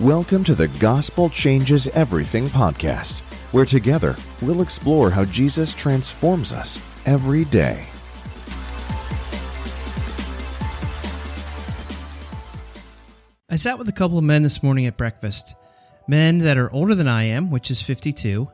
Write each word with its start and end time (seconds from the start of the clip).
Welcome 0.00 0.44
to 0.44 0.54
the 0.54 0.68
Gospel 0.68 1.28
Changes 1.28 1.86
Everything 1.88 2.46
podcast, 2.46 3.20
where 3.52 3.66
together 3.66 4.16
we'll 4.40 4.62
explore 4.62 5.10
how 5.10 5.26
Jesus 5.26 5.74
transforms 5.74 6.54
us 6.54 6.82
every 7.04 7.44
day. 7.44 7.84
I 13.50 13.56
sat 13.56 13.78
with 13.78 13.90
a 13.90 13.92
couple 13.92 14.16
of 14.16 14.24
men 14.24 14.42
this 14.42 14.62
morning 14.62 14.86
at 14.86 14.96
breakfast. 14.96 15.54
Men 16.08 16.38
that 16.38 16.56
are 16.56 16.72
older 16.72 16.94
than 16.94 17.06
I 17.06 17.24
am, 17.24 17.50
which 17.50 17.70
is 17.70 17.82
52, 17.82 18.50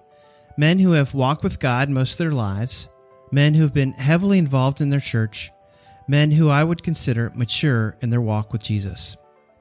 men 0.57 0.81
who 0.81 0.93
have 0.93 1.15
walked 1.15 1.45
with 1.45 1.61
God 1.61 1.89
most 1.89 2.15
of 2.15 2.19
their 2.19 2.33
lives, 2.33 2.89
men 3.31 3.55
who 3.55 3.63
have 3.63 3.73
been 3.73 3.93
heavily 3.93 4.39
involved 4.39 4.81
in 4.81 4.91
their 4.91 4.99
church, 4.99 5.53
men 6.09 6.33
who 6.33 6.49
I 6.49 6.65
would 6.65 6.83
consider 6.83 7.31
mature 7.37 7.97
in 8.01 8.11
their 8.11 8.21
walk 8.21 8.53
with 8.53 8.65
Jesus. 8.65 9.17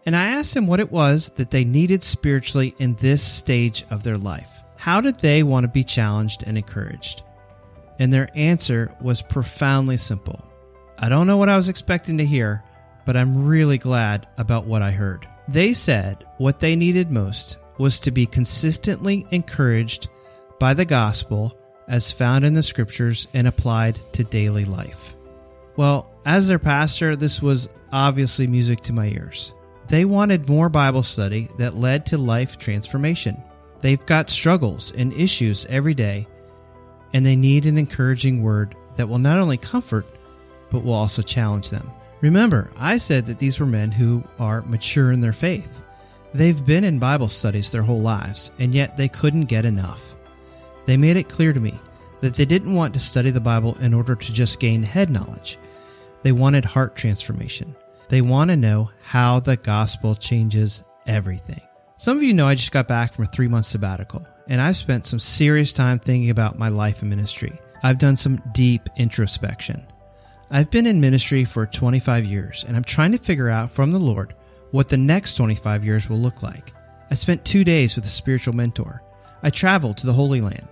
And 0.06 0.16
I 0.16 0.28
asked 0.30 0.54
them 0.54 0.68
what 0.68 0.80
it 0.80 0.92
was 0.92 1.30
that 1.36 1.50
they 1.50 1.64
needed 1.64 2.04
spiritually 2.04 2.76
in 2.78 2.94
this 2.96 3.24
stage 3.24 3.86
of 3.90 4.04
their 4.04 4.18
life. 4.18 4.64
How 4.76 5.02
did 5.02 5.20
they 5.20 5.42
want 5.42 5.64
to 5.64 5.68
be 5.68 5.84
challenged 5.84 6.44
and 6.46 6.58
encouraged? 6.58 7.24
And 7.98 8.14
their 8.14 8.30
answer 8.36 8.96
was 9.02 9.22
profoundly 9.22 9.98
simple. 9.98 10.44
I 11.00 11.10
don't 11.10 11.28
know 11.28 11.38
what 11.38 11.50
I 11.50 11.58
was 11.58 11.70
expecting 11.70 12.20
to 12.20 12.26
hear, 12.26 12.64
but 13.06 13.18
I'm 13.18 13.48
really 13.48 13.78
glad 13.78 14.28
about 14.38 14.66
what 14.66 14.82
I 14.82 14.92
heard. 14.92 15.28
They 15.48 15.74
said 15.74 16.26
what 16.38 16.60
they 16.60 16.76
needed 16.76 17.10
most 17.10 17.58
was 17.78 18.00
to 18.02 18.12
be 18.12 18.26
consistently 18.26 19.26
encouraged 19.32 20.10
by 20.60 20.74
the 20.74 20.86
gospel 20.86 21.58
as 21.88 22.12
found 22.12 22.46
in 22.46 22.54
the 22.54 22.64
scriptures 22.64 23.28
and 23.34 23.48
applied 23.48 24.00
to 24.14 24.24
daily 24.24 24.66
life. 24.66 25.16
Well, 25.78 26.12
as 26.26 26.48
their 26.48 26.60
pastor, 26.60 27.16
this 27.16 27.42
was 27.42 27.70
obviously 27.92 28.48
music 28.48 28.82
to 28.82 28.94
my 28.94 29.08
ears. 29.08 29.54
They 29.88 30.06
wanted 30.06 30.50
more 30.50 30.70
Bible 30.70 31.04
study 31.04 31.50
that 31.58 31.76
led 31.76 32.08
to 32.08 32.18
life 32.18 32.58
transformation. 32.58 33.42
They've 33.82 34.06
got 34.06 34.30
struggles 34.30 34.92
and 34.92 35.14
issues 35.14 35.66
every 35.68 35.94
day, 35.94 36.28
and 37.14 37.26
they 37.26 37.36
need 37.36 37.66
an 37.66 37.78
encouraging 37.78 38.42
word 38.42 38.76
that 38.96 39.08
will 39.08 39.20
not 39.20 39.40
only 39.40 39.58
comfort, 39.58 40.08
but 40.72 40.84
will 40.84 40.94
also 40.94 41.22
challenge 41.22 41.70
them. 41.70 41.92
Remember, 42.22 42.72
I 42.78 42.98
said 42.98 43.28
that 43.28 43.38
these 43.38 43.60
were 43.60 43.66
men 43.68 43.92
who 43.92 44.24
are 44.40 44.64
mature 44.64 45.12
in 45.12 45.22
their 45.22 45.34
faith. 45.34 45.82
They've 46.34 46.66
been 46.66 46.84
in 46.84 46.98
Bible 46.98 47.30
studies 47.30 47.70
their 47.70 47.84
whole 47.84 48.02
lives, 48.02 48.52
and 48.58 48.74
yet 48.74 48.98
they 48.98 49.08
couldn't 49.08 49.46
get 49.46 49.66
enough. 49.66 50.16
They 50.86 50.98
made 50.98 51.18
it 51.18 51.30
clear 51.30 51.54
to 51.54 51.60
me 51.60 51.80
that 52.22 52.34
they 52.34 52.46
didn't 52.46 52.74
want 52.74 52.94
to 52.96 53.00
study 53.00 53.30
the 53.30 53.40
Bible 53.40 53.78
in 53.80 53.94
order 53.94 54.16
to 54.16 54.34
just 54.34 54.60
gain 54.60 54.82
head 54.82 55.10
knowledge. 55.10 55.60
They 56.24 56.32
wanted 56.32 56.66
heart 56.66 56.96
transformation. 56.96 57.76
They 58.08 58.22
want 58.22 58.50
to 58.50 58.58
know 58.58 58.92
how 59.02 59.40
the 59.40 59.58
gospel 59.58 60.16
changes 60.16 60.84
everything. 61.08 61.62
Some 61.98 62.18
of 62.18 62.24
you 62.24 62.34
know 62.34 62.48
I 62.48 62.56
just 62.56 62.72
got 62.72 62.88
back 62.88 63.14
from 63.14 63.26
a 63.26 63.28
three 63.28 63.48
month 63.48 63.66
sabbatical, 63.66 64.26
and 64.48 64.62
I've 64.62 64.78
spent 64.78 65.08
some 65.08 65.20
serious 65.20 65.74
time 65.74 66.00
thinking 66.00 66.30
about 66.30 66.60
my 66.60 66.70
life 66.70 67.02
and 67.02 67.10
ministry. 67.10 67.60
I've 67.84 67.98
done 67.98 68.16
some 68.16 68.42
deep 68.54 68.90
introspection. 68.98 69.86
I've 70.52 70.70
been 70.70 70.86
in 70.86 71.02
ministry 71.02 71.46
for 71.46 71.66
25 71.66 72.26
years, 72.26 72.66
and 72.68 72.76
I'm 72.76 72.84
trying 72.84 73.12
to 73.14 73.18
figure 73.18 73.50
out 73.50 73.72
from 73.72 73.92
the 73.92 74.00
Lord 74.00 74.36
what 74.72 74.90
the 74.90 74.98
next 74.98 75.36
25 75.36 75.84
years 75.84 76.10
will 76.10 76.18
look 76.18 76.44
like. 76.44 76.74
I 77.10 77.16
spent 77.16 77.46
two 77.46 77.64
days 77.64 77.96
with 77.96 78.06
a 78.06 78.10
spiritual 78.10 78.56
mentor. 78.56 79.02
I 79.42 79.50
traveled 79.50 79.98
to 79.98 80.06
the 80.06 80.14
Holy 80.14 80.42
Land. 80.42 80.68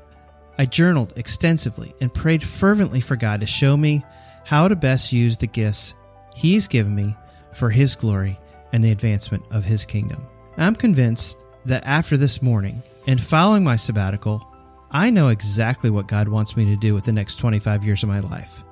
I 0.58 0.66
journaled 0.66 1.14
extensively 1.16 1.94
and 2.02 2.14
prayed 2.14 2.44
fervently 2.44 3.02
for 3.02 3.16
God 3.16 3.42
to 3.42 3.48
show 3.48 3.76
me 3.76 4.06
how 4.44 4.68
to 4.68 4.76
best 4.76 5.12
use 5.12 5.38
the 5.38 5.48
gifts 5.48 5.96
He's 6.36 6.68
given 6.68 6.96
me 6.96 7.16
for 7.56 7.70
His 7.70 7.96
glory 7.96 8.40
and 8.72 8.84
the 8.84 8.92
advancement 8.92 9.44
of 9.52 9.64
His 9.64 9.86
kingdom. 9.86 10.26
I'm 10.58 10.76
convinced 10.76 11.46
that 11.66 11.86
after 11.86 12.18
this 12.18 12.42
morning 12.42 12.84
and 13.08 13.22
following 13.22 13.64
my 13.64 13.76
sabbatical, 13.76 14.48
I 14.92 15.10
know 15.10 15.30
exactly 15.30 15.90
what 15.90 16.08
God 16.08 16.28
wants 16.28 16.56
me 16.56 16.66
to 16.66 16.76
do 16.76 16.94
with 16.94 17.06
the 17.06 17.12
next 17.12 17.36
25 17.36 17.84
years 17.84 18.04
of 18.04 18.10
my 18.10 18.20
life. 18.20 18.64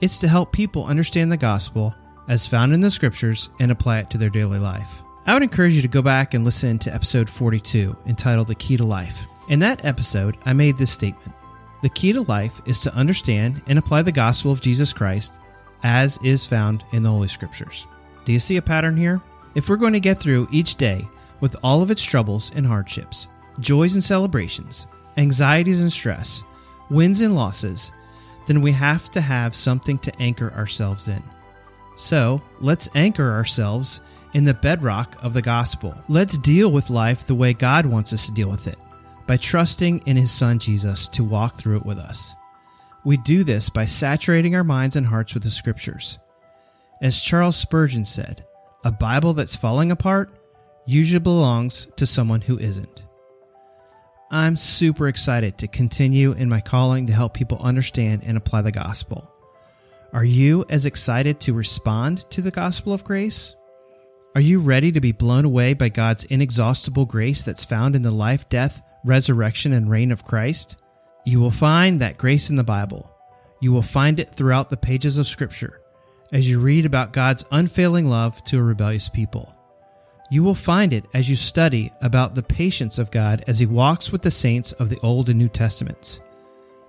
It's 0.00 0.20
to 0.20 0.28
help 0.28 0.52
people 0.52 0.84
understand 0.84 1.32
the 1.32 1.36
gospel 1.36 1.94
as 2.28 2.46
found 2.46 2.72
in 2.72 2.80
the 2.80 2.90
scriptures 2.90 3.48
and 3.60 3.70
apply 3.70 4.00
it 4.00 4.10
to 4.10 4.18
their 4.18 4.30
daily 4.30 4.58
life. 4.58 5.02
I 5.26 5.34
would 5.34 5.42
encourage 5.42 5.74
you 5.74 5.82
to 5.82 5.88
go 5.88 6.02
back 6.02 6.34
and 6.34 6.44
listen 6.44 6.78
to 6.80 6.94
episode 6.94 7.30
42 7.30 7.96
entitled 8.06 8.48
The 8.48 8.54
Key 8.56 8.76
to 8.76 8.84
Life. 8.84 9.26
In 9.48 9.60
that 9.60 9.84
episode, 9.84 10.36
I 10.44 10.52
made 10.52 10.76
this 10.76 10.90
statement 10.90 11.32
The 11.82 11.88
key 11.88 12.12
to 12.12 12.22
life 12.22 12.60
is 12.66 12.80
to 12.80 12.94
understand 12.94 13.62
and 13.68 13.78
apply 13.78 14.02
the 14.02 14.12
gospel 14.12 14.50
of 14.50 14.60
Jesus 14.60 14.92
Christ 14.92 15.38
as 15.82 16.18
is 16.22 16.46
found 16.46 16.84
in 16.92 17.02
the 17.02 17.10
Holy 17.10 17.28
Scriptures. 17.28 17.86
Do 18.24 18.32
you 18.32 18.38
see 18.38 18.56
a 18.56 18.62
pattern 18.62 18.96
here? 18.96 19.20
If 19.54 19.68
we're 19.68 19.76
going 19.76 19.92
to 19.92 20.00
get 20.00 20.18
through 20.18 20.48
each 20.50 20.76
day 20.76 21.06
with 21.40 21.56
all 21.62 21.82
of 21.82 21.90
its 21.90 22.02
troubles 22.02 22.52
and 22.54 22.66
hardships, 22.66 23.28
joys 23.60 23.94
and 23.94 24.02
celebrations, 24.04 24.86
anxieties 25.16 25.80
and 25.80 25.92
stress, 25.92 26.42
wins 26.90 27.20
and 27.20 27.34
losses, 27.34 27.92
then 28.46 28.60
we 28.60 28.72
have 28.72 29.10
to 29.10 29.20
have 29.20 29.54
something 29.54 29.98
to 29.98 30.20
anchor 30.20 30.52
ourselves 30.52 31.08
in. 31.08 31.22
So 31.96 32.40
let's 32.60 32.88
anchor 32.94 33.30
ourselves 33.30 34.00
in 34.34 34.44
the 34.44 34.54
bedrock 34.54 35.16
of 35.22 35.34
the 35.34 35.42
gospel. 35.42 35.94
Let's 36.08 36.38
deal 36.38 36.72
with 36.72 36.90
life 36.90 37.26
the 37.26 37.34
way 37.34 37.52
God 37.52 37.86
wants 37.86 38.12
us 38.12 38.26
to 38.26 38.32
deal 38.32 38.50
with 38.50 38.66
it 38.66 38.78
by 39.26 39.36
trusting 39.36 39.98
in 40.06 40.16
His 40.16 40.32
Son 40.32 40.58
Jesus 40.58 41.08
to 41.08 41.24
walk 41.24 41.56
through 41.56 41.76
it 41.78 41.86
with 41.86 41.98
us. 41.98 42.34
We 43.04 43.16
do 43.16 43.42
this 43.44 43.68
by 43.68 43.86
saturating 43.86 44.54
our 44.54 44.64
minds 44.64 44.96
and 44.96 45.06
hearts 45.06 45.34
with 45.34 45.42
the 45.42 45.50
Scriptures. 45.50 46.18
As 47.00 47.20
Charles 47.20 47.56
Spurgeon 47.56 48.04
said, 48.04 48.44
a 48.84 48.92
Bible 48.92 49.32
that's 49.32 49.56
falling 49.56 49.90
apart 49.90 50.30
usually 50.86 51.20
belongs 51.20 51.86
to 51.96 52.06
someone 52.06 52.40
who 52.40 52.58
isn't. 52.58 53.06
I'm 54.30 54.56
super 54.56 55.08
excited 55.08 55.58
to 55.58 55.68
continue 55.68 56.32
in 56.32 56.48
my 56.48 56.60
calling 56.60 57.06
to 57.06 57.12
help 57.12 57.34
people 57.34 57.58
understand 57.60 58.22
and 58.24 58.36
apply 58.36 58.62
the 58.62 58.72
gospel. 58.72 59.32
Are 60.12 60.24
you 60.24 60.64
as 60.68 60.86
excited 60.86 61.40
to 61.40 61.54
respond 61.54 62.30
to 62.30 62.40
the 62.40 62.50
gospel 62.50 62.92
of 62.92 63.04
grace? 63.04 63.54
Are 64.34 64.40
you 64.40 64.60
ready 64.60 64.92
to 64.92 65.00
be 65.00 65.12
blown 65.12 65.44
away 65.44 65.74
by 65.74 65.90
God's 65.90 66.24
inexhaustible 66.24 67.04
grace 67.04 67.42
that's 67.42 67.64
found 67.64 67.94
in 67.94 68.02
the 68.02 68.10
life, 68.10 68.48
death, 68.48 68.80
resurrection, 69.04 69.72
and 69.72 69.90
reign 69.90 70.10
of 70.12 70.24
Christ? 70.24 70.76
You 71.24 71.40
will 71.40 71.50
find 71.50 72.00
that 72.00 72.18
grace 72.18 72.50
in 72.50 72.56
the 72.56 72.64
Bible. 72.64 73.08
You 73.60 73.72
will 73.72 73.82
find 73.82 74.18
it 74.18 74.30
throughout 74.30 74.70
the 74.70 74.76
pages 74.76 75.18
of 75.18 75.26
Scripture 75.26 75.80
as 76.32 76.50
you 76.50 76.58
read 76.58 76.84
about 76.84 77.12
God's 77.12 77.44
unfailing 77.52 78.06
love 78.06 78.42
to 78.44 78.58
a 78.58 78.62
rebellious 78.62 79.08
people. 79.08 79.54
You 80.30 80.42
will 80.42 80.54
find 80.54 80.92
it 80.92 81.04
as 81.14 81.28
you 81.28 81.36
study 81.36 81.92
about 82.00 82.34
the 82.34 82.42
patience 82.42 82.98
of 82.98 83.10
God 83.10 83.44
as 83.46 83.58
He 83.58 83.66
walks 83.66 84.10
with 84.10 84.22
the 84.22 84.30
saints 84.30 84.72
of 84.72 84.88
the 84.88 84.98
Old 85.00 85.28
and 85.28 85.38
New 85.38 85.48
Testaments. 85.48 86.20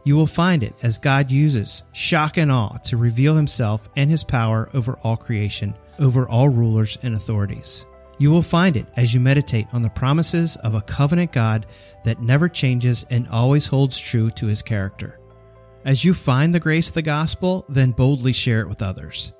You 0.06 0.16
will 0.16 0.28
find 0.28 0.64
it 0.64 0.74
as 0.82 0.98
God 0.98 1.30
uses 1.30 1.84
shock 1.92 2.38
and 2.38 2.52
awe 2.52 2.78
to 2.86 2.98
reveal 2.98 3.36
Himself 3.36 3.90
and 3.96 4.10
His 4.10 4.24
power 4.24 4.70
over 4.74 4.98
all 5.04 5.18
creation, 5.18 5.76
over 6.00 6.28
all 6.28 6.50
rulers 6.50 6.98
and 7.04 7.14
authorities. 7.14 7.86
You 8.18 8.32
will 8.32 8.44
find 8.44 8.78
it 8.78 8.86
as 8.96 9.14
you 9.14 9.20
meditate 9.20 9.68
on 9.74 9.82
the 9.82 9.90
promises 9.90 10.56
of 10.58 10.76
a 10.76 10.82
covenant 10.82 11.32
God 11.32 11.66
that 12.04 12.22
never 12.22 12.48
changes 12.48 13.06
and 13.10 13.28
always 13.28 13.68
holds 13.68 14.00
true 14.00 14.30
to 14.32 14.46
his 14.46 14.62
character. 14.62 15.20
As 15.86 16.06
you 16.06 16.14
find 16.14 16.54
the 16.54 16.60
grace 16.60 16.90
of 16.90 16.94
the 16.94 17.02
gospel, 17.02 17.66
then 17.68 17.92
boldly 17.92 18.34
share 18.34 18.62
it 18.62 18.70
with 18.70 18.82
others. 18.82 19.34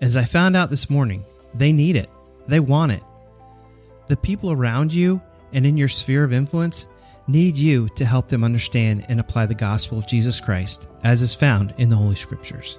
As 0.00 0.16
I 0.16 0.24
found 0.24 0.56
out 0.56 0.70
this 0.70 0.88
morning, 0.88 1.24
they 1.54 1.72
need 1.72 1.96
it, 1.96 2.08
they 2.46 2.60
want 2.60 2.92
it. 2.92 3.02
The 4.06 4.16
people 4.16 4.50
around 4.50 4.92
you 4.92 5.20
and 5.52 5.66
in 5.66 5.76
your 5.76 5.88
sphere 5.88 6.24
of 6.24 6.32
influence 6.32 6.88
need 7.28 7.56
you 7.56 7.88
to 7.90 8.04
help 8.04 8.28
them 8.28 8.42
understand 8.42 9.04
and 9.08 9.20
apply 9.20 9.46
the 9.46 9.54
gospel 9.54 9.98
of 9.98 10.06
Jesus 10.06 10.40
Christ 10.40 10.88
as 11.04 11.22
is 11.22 11.34
found 11.34 11.74
in 11.78 11.88
the 11.88 11.96
Holy 11.96 12.16
Scriptures. 12.16 12.78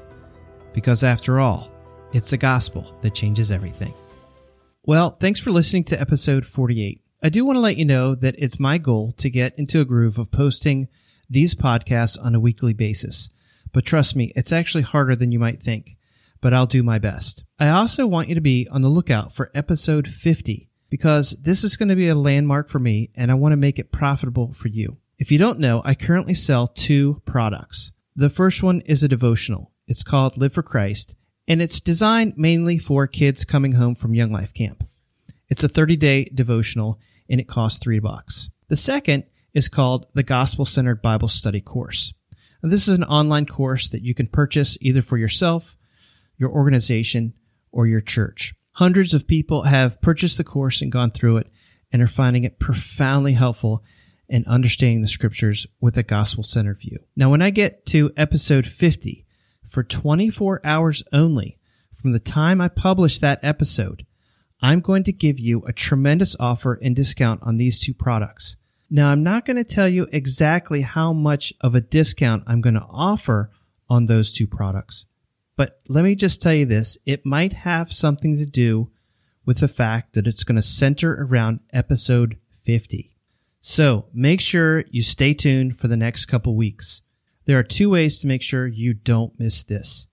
Because 0.73 1.03
after 1.03 1.39
all, 1.39 1.71
it's 2.13 2.31
the 2.31 2.37
gospel 2.37 2.97
that 3.01 3.15
changes 3.15 3.51
everything. 3.51 3.93
Well, 4.85 5.11
thanks 5.11 5.39
for 5.39 5.51
listening 5.51 5.85
to 5.85 6.01
episode 6.01 6.45
48. 6.45 7.01
I 7.23 7.29
do 7.29 7.45
want 7.45 7.55
to 7.55 7.61
let 7.61 7.77
you 7.77 7.85
know 7.85 8.15
that 8.15 8.35
it's 8.37 8.59
my 8.59 8.77
goal 8.77 9.13
to 9.13 9.29
get 9.29 9.57
into 9.57 9.79
a 9.79 9.85
groove 9.85 10.17
of 10.17 10.29
posting 10.29 10.89
these 11.29 11.55
podcasts 11.55 12.21
on 12.21 12.35
a 12.35 12.39
weekly 12.41 12.73
basis. 12.73 13.29
But 13.71 13.85
trust 13.85 14.13
me, 14.13 14.33
it's 14.35 14.51
actually 14.51 14.83
harder 14.83 15.15
than 15.15 15.31
you 15.31 15.39
might 15.39 15.61
think, 15.61 15.95
but 16.41 16.53
I'll 16.53 16.65
do 16.65 16.83
my 16.83 16.99
best. 16.99 17.45
I 17.57 17.69
also 17.69 18.05
want 18.05 18.27
you 18.27 18.35
to 18.35 18.41
be 18.41 18.67
on 18.69 18.81
the 18.81 18.89
lookout 18.89 19.31
for 19.31 19.51
episode 19.55 20.05
50 20.05 20.69
because 20.89 21.31
this 21.41 21.63
is 21.63 21.77
going 21.77 21.87
to 21.87 21.95
be 21.95 22.09
a 22.09 22.13
landmark 22.15 22.67
for 22.67 22.79
me 22.79 23.09
and 23.15 23.31
I 23.31 23.35
want 23.35 23.53
to 23.53 23.57
make 23.57 23.79
it 23.79 23.93
profitable 23.93 24.51
for 24.51 24.67
you. 24.67 24.97
If 25.17 25.31
you 25.31 25.37
don't 25.37 25.59
know, 25.59 25.81
I 25.85 25.95
currently 25.95 26.33
sell 26.33 26.67
two 26.67 27.21
products. 27.23 27.93
The 28.17 28.29
first 28.29 28.61
one 28.61 28.81
is 28.81 29.01
a 29.01 29.07
devotional. 29.07 29.71
It's 29.87 30.03
called 30.03 30.35
Live 30.35 30.51
for 30.51 30.61
Christ 30.61 31.15
and 31.47 31.61
it's 31.61 31.81
designed 31.81 32.33
mainly 32.37 32.77
for 32.77 33.07
kids 33.07 33.45
coming 33.45 33.73
home 33.73 33.95
from 33.95 34.15
Young 34.15 34.31
Life 34.31 34.53
Camp. 34.53 34.83
It's 35.49 35.63
a 35.63 35.69
30 35.69 35.95
day 35.97 36.25
devotional 36.33 36.99
and 37.29 37.39
it 37.39 37.47
costs 37.47 37.79
three 37.79 37.99
bucks. 37.99 38.49
The 38.67 38.77
second 38.77 39.25
is 39.53 39.69
called 39.69 40.07
the 40.13 40.23
Gospel 40.23 40.65
Centered 40.65 41.01
Bible 41.01 41.27
Study 41.27 41.61
Course. 41.61 42.13
Now, 42.61 42.69
this 42.69 42.87
is 42.87 42.97
an 42.97 43.03
online 43.03 43.45
course 43.45 43.89
that 43.89 44.01
you 44.01 44.13
can 44.13 44.27
purchase 44.27 44.77
either 44.81 45.01
for 45.01 45.17
yourself, 45.17 45.75
your 46.37 46.49
organization, 46.49 47.33
or 47.71 47.87
your 47.87 48.01
church. 48.01 48.53
Hundreds 48.73 49.13
of 49.13 49.27
people 49.27 49.63
have 49.63 50.01
purchased 50.01 50.37
the 50.37 50.43
course 50.43 50.81
and 50.81 50.91
gone 50.91 51.11
through 51.11 51.37
it, 51.37 51.47
and 51.91 52.01
are 52.01 52.07
finding 52.07 52.43
it 52.43 52.59
profoundly 52.59 53.33
helpful 53.33 53.83
in 54.27 54.43
understanding 54.47 55.01
the 55.01 55.07
scriptures 55.07 55.67
with 55.79 55.95
a 55.95 56.03
gospel 56.03 56.43
centered 56.43 56.79
view. 56.79 56.97
Now, 57.15 57.29
when 57.29 57.41
I 57.41 57.51
get 57.51 57.85
to 57.87 58.11
episode 58.17 58.65
50, 58.65 59.22
for 59.73 59.83
24 59.83 60.61
hours 60.63 61.03
only 61.11 61.57
from 61.99 62.11
the 62.11 62.19
time 62.19 62.61
I 62.61 62.67
publish 62.67 63.17
that 63.17 63.39
episode, 63.41 64.05
I'm 64.61 64.81
going 64.81 65.03
to 65.05 65.11
give 65.11 65.39
you 65.39 65.63
a 65.63 65.73
tremendous 65.73 66.35
offer 66.39 66.77
and 66.79 66.95
discount 66.95 67.41
on 67.41 67.57
these 67.57 67.79
two 67.79 67.95
products. 67.95 68.55
Now, 68.91 69.09
I'm 69.09 69.23
not 69.23 69.45
going 69.45 69.57
to 69.57 69.63
tell 69.63 69.87
you 69.87 70.07
exactly 70.11 70.81
how 70.81 71.11
much 71.11 71.53
of 71.59 71.73
a 71.73 71.81
discount 71.81 72.43
I'm 72.45 72.61
going 72.61 72.75
to 72.75 72.85
offer 72.87 73.49
on 73.89 74.05
those 74.05 74.31
two 74.31 74.45
products. 74.45 75.07
But 75.55 75.79
let 75.89 76.03
me 76.03 76.13
just 76.13 76.39
tell 76.39 76.53
you 76.53 76.65
this 76.65 76.99
it 77.07 77.25
might 77.25 77.53
have 77.53 77.91
something 77.91 78.37
to 78.37 78.45
do 78.45 78.91
with 79.43 79.57
the 79.57 79.67
fact 79.67 80.13
that 80.13 80.27
it's 80.27 80.43
going 80.43 80.55
to 80.57 80.61
center 80.61 81.13
around 81.19 81.61
episode 81.73 82.37
50. 82.63 83.15
So 83.59 84.05
make 84.13 84.39
sure 84.39 84.83
you 84.91 85.01
stay 85.01 85.33
tuned 85.33 85.77
for 85.77 85.87
the 85.87 85.97
next 85.97 86.27
couple 86.27 86.55
weeks. 86.55 87.01
There 87.45 87.59
are 87.59 87.63
two 87.63 87.89
ways 87.89 88.19
to 88.19 88.27
make 88.27 88.41
sure 88.41 88.67
you 88.67 88.93
don't 88.93 89.37
miss 89.39 89.63
this. 89.63 90.07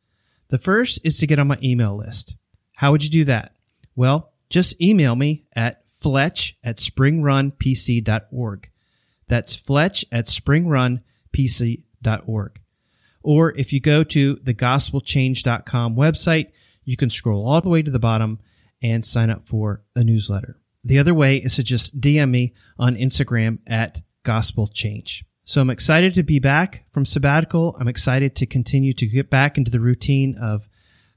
The 0.48 0.58
first 0.58 0.98
is 1.04 1.18
to 1.18 1.26
get 1.26 1.38
on 1.38 1.46
my 1.46 1.58
email 1.62 1.96
list. 1.96 2.36
How 2.76 2.90
would 2.90 3.04
you 3.04 3.10
do 3.10 3.24
that? 3.26 3.54
Well, 3.94 4.32
just 4.48 4.80
email 4.80 5.14
me 5.14 5.44
at 5.54 5.84
fletch 5.88 6.56
at 6.64 6.78
springrunpc.org. 6.78 8.70
That's 9.28 9.54
fletch 9.54 10.04
at 10.10 10.24
springrunpc.org. 10.26 12.60
Or 13.22 13.56
if 13.56 13.72
you 13.72 13.80
go 13.80 14.02
to 14.02 14.34
the 14.42 14.54
gospelchange.com 14.54 15.94
website, 15.94 16.50
you 16.84 16.96
can 16.96 17.10
scroll 17.10 17.46
all 17.46 17.60
the 17.60 17.68
way 17.68 17.82
to 17.82 17.90
the 17.90 17.98
bottom 17.98 18.40
and 18.82 19.04
sign 19.04 19.28
up 19.30 19.46
for 19.46 19.82
a 19.94 20.02
newsletter. 20.02 20.58
The 20.82 20.98
other 20.98 21.12
way 21.12 21.36
is 21.36 21.56
to 21.56 21.62
just 21.62 22.00
DM 22.00 22.30
me 22.30 22.54
on 22.78 22.96
Instagram 22.96 23.58
at 23.66 24.00
gospel 24.22 24.66
change. 24.66 25.26
So 25.50 25.60
I'm 25.60 25.68
excited 25.68 26.14
to 26.14 26.22
be 26.22 26.38
back 26.38 26.84
from 26.92 27.04
sabbatical. 27.04 27.76
I'm 27.80 27.88
excited 27.88 28.36
to 28.36 28.46
continue 28.46 28.92
to 28.92 29.04
get 29.04 29.30
back 29.30 29.58
into 29.58 29.68
the 29.68 29.80
routine 29.80 30.36
of 30.40 30.68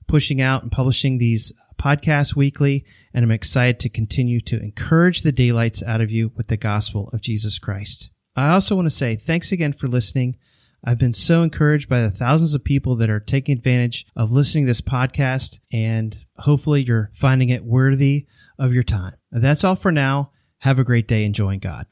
pushing 0.07 0.41
out 0.41 0.63
and 0.63 0.71
publishing 0.71 1.19
these 1.19 1.53
podcasts 1.77 2.35
weekly. 2.35 2.83
And 3.13 3.23
I'm 3.23 3.29
excited 3.29 3.79
to 3.81 3.89
continue 3.89 4.41
to 4.41 4.59
encourage 4.59 5.21
the 5.21 5.31
daylights 5.31 5.83
out 5.83 6.01
of 6.01 6.09
you 6.09 6.31
with 6.35 6.47
the 6.47 6.57
gospel 6.57 7.11
of 7.13 7.21
Jesus 7.21 7.59
Christ. 7.59 8.09
I 8.35 8.49
also 8.49 8.75
want 8.75 8.87
to 8.87 8.89
say 8.89 9.15
thanks 9.15 9.51
again 9.51 9.71
for 9.71 9.87
listening. 9.87 10.37
I've 10.83 10.97
been 10.97 11.13
so 11.13 11.43
encouraged 11.43 11.87
by 11.87 12.01
the 12.01 12.09
thousands 12.09 12.55
of 12.55 12.63
people 12.63 12.95
that 12.95 13.11
are 13.11 13.19
taking 13.19 13.55
advantage 13.55 14.07
of 14.15 14.31
listening 14.31 14.65
to 14.65 14.71
this 14.71 14.81
podcast, 14.81 15.59
and 15.71 16.17
hopefully 16.39 16.81
you're 16.81 17.11
finding 17.13 17.49
it 17.49 17.63
worthy 17.63 18.25
of 18.57 18.73
your 18.73 18.81
time. 18.81 19.13
That's 19.31 19.63
all 19.63 19.75
for 19.75 19.91
now. 19.91 20.31
Have 20.57 20.79
a 20.79 20.83
great 20.83 21.07
day 21.07 21.23
enjoying 21.23 21.59
God. 21.59 21.85